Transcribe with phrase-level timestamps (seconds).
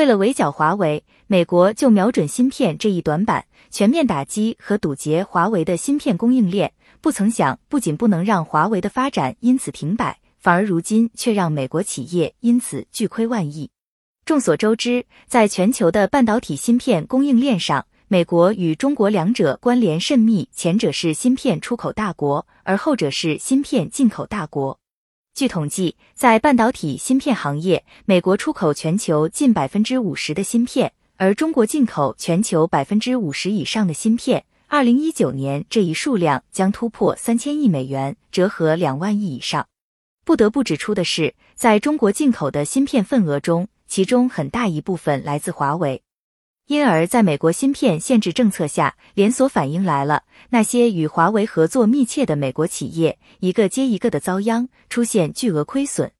[0.00, 6.72] 为了围剿华为，美国就瞄准芯片这一短板，全面打击和堵截华为的芯片供应链。
[7.02, 13.68] 不曾想，不仅不能让华为的发展因此停摆，反而如今却让美国企业因此巨亏万亿。
[14.24, 24.80] 众所周知，在全球的半导体芯片供应链上，美国与中国两者关联甚密，前者是芯片出口大国，而后者是芯片进口大国。
[25.34, 34.44] 据统计，在半导体芯片行业，美国出口全球近百分之五十的芯片，而中国进口全球百分之五十以上的芯片。
[34.66, 39.66] 二零一九年，这一数量将突破三千亿美元，折合两万亿以上。
[40.24, 46.02] 不得不指出的是，在中国进口的芯片份额中，其中很大一部分来自华为。
[46.70, 50.22] 因而，在美国芯片限制政策下，连锁反应来了。
[50.50, 56.12] 那些与华为合作密切的美国企业，一个接一个的遭殃，出现巨额亏损。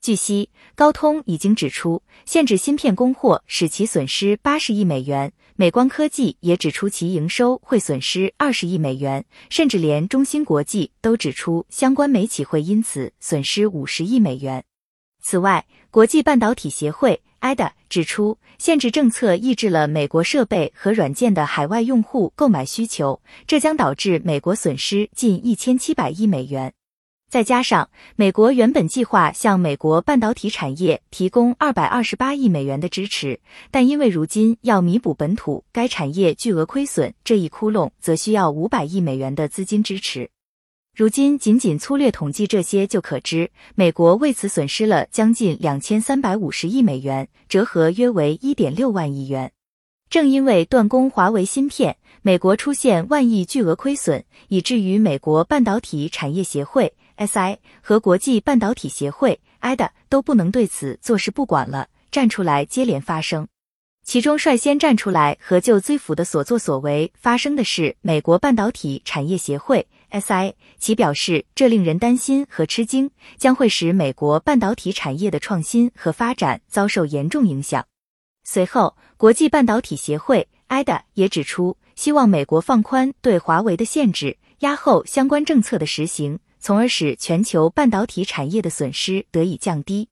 [0.00, 14.64] 据悉，高通已经指出，限制芯片供货使其损失八十亿美元；美光科技也指出其营收会损失二十亿美元，甚至连中芯国际都指出相关美企会因此损失五十亿美元。
[15.22, 17.20] 此外，国际半导体协会。
[17.40, 26.72] IDA 指出，限制政策抑制了美国设备和软件的海外用户购买需求，这将导致美国损失近一千七百亿美元。
[27.30, 40.28] 再加上美国原本计划向美国半导体产业提供二百二十八亿美元的支持，但因为如今要弥补本土该产业巨额亏损这一窟窿，则需要五百亿美元的资金支持。
[40.94, 49.52] 如今，仅仅粗略统计这些就可知，美国为此损失了将近两千三百五十亿美元，折合约为一点六万亿元。
[50.10, 63.46] 正因为断供华为芯片，美国出现万亿巨额亏损，以至于美国半导体产业协会 （SI） 和国际半导体协会 （IDA） 都不能对此坐视不管了，站出来接连发声。
[64.04, 69.86] 其中率先站出来和就追府的所作所为发生的是美国半导体产业协会。
[70.10, 70.54] S.I.
[70.78, 77.86] 其表示，这令人担心和吃惊，将会使美国半导体产业的创新和发展遭受严重影响。
[78.44, 90.08] 随后，国际半导体协会 （IDA） 也指出，希望美国放宽对华为的限制，压后相关政策的实行，从而使全球半导体产业的损失得以降低。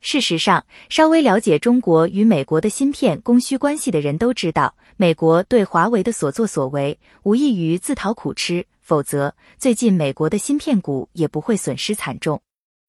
[0.00, 8.64] 事实上，稍微了解中国与美国的芯片供需关系的人都知道，美国对华为的所作所为，无异于自讨苦吃。
[8.88, 12.40] 否则，最近美国的芯片股也不会损失惨重。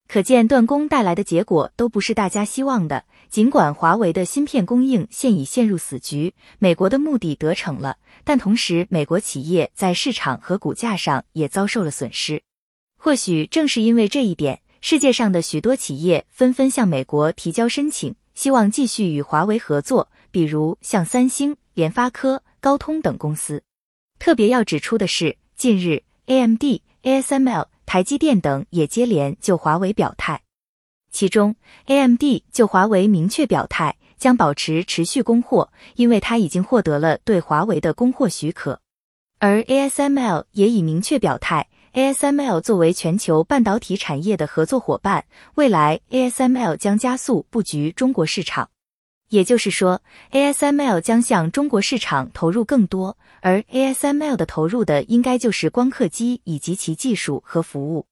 [0.08, 3.04] 可见断供带来的结果都不是大家希望的。
[3.30, 12.42] 尽管华为的芯片供应现已陷入死局，美国的目的得逞了，但同时美国企业在市场和股价上也遭受了损失。
[12.98, 23.62] 或许正是因为这一点，世界上的许多企业纷纷向美国提交申请，希望继续与华为合作，比如像三星、联发科、高通等公司。
[24.18, 25.36] 特别要指出的是。
[25.60, 30.42] 近日，AMD、ASML、台积电等也接连就华为表态。
[31.12, 31.54] 其中
[31.88, 38.80] ，AMD 就华为明确表态，将保持持续供货，因为它已经获得了对华为的供货许可。
[39.40, 45.26] 而 ASML 也已明确表态，ASML 作为全球半导体产业的合作伙伴，
[45.56, 48.70] 未来 ASML 将加速布局中国市场。
[49.28, 58.06] 也就是说，ASML 将向中国市场投入更多，而 ASML 的投入的应该就是光刻机以及其技术和服务。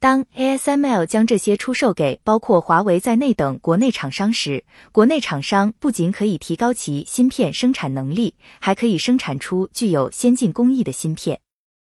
[0.00, 11.40] 当 ASML 将这些出售给包括华为在内等国内厂商时，国内厂商不仅可以提高其芯片生产能力，还可以生产出具有先进工艺的芯片。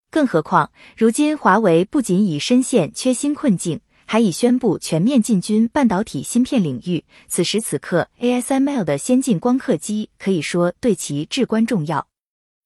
[0.10, 3.80] 更何况，如今华为不仅已深陷缺芯困境。
[4.04, 7.06] 还已宣布全面进军半导体芯片领域。
[7.30, 12.11] 此时此刻，ASML 的先进光刻机可以说对其至关重要。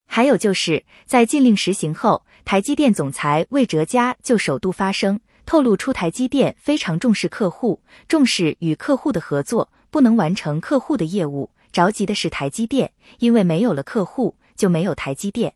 [0.07, 15.53] 还有就是在禁令实行后，台积电总裁魏哲嘉就首度发声，透露出台积电非常重视客户，重视与客户的合作，不能完成客户的业务，着急的是台积电，因为没有了客户就没有台积电。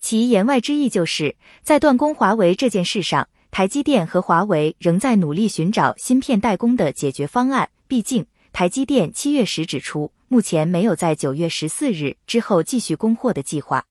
[0.00, 3.28] 其言外之意就是在断供华为这件事上。
[3.50, 7.70] 台积电和华为仍在努力寻找芯片代工的解决方案。
[7.86, 13.84] 毕竟，台积电七月时指出，目前没有在九月十四日之后继续供货的计划。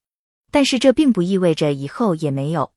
[0.51, 2.73] 但是，这并不意味着以后也没有。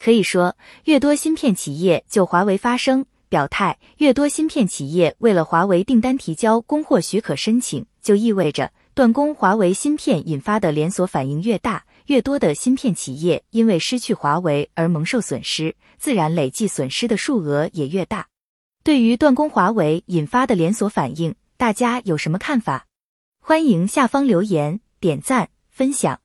[0.00, 0.56] 可以说，
[0.86, 11.84] 越多芯片企业就华为发声表态，越多芯片企业为了华为订单提交供货许可申请，就意味着断供华为芯片引发的连锁反应越大。
[12.06, 18.26] 越多的芯片企业因为失去华为而蒙受损失，自然累计损失的数额也越大。
[18.82, 22.86] 对于断供华为引发的连锁反应，大家有什么看法？
[23.46, 26.23] 欢迎下方留言、点赞、分享。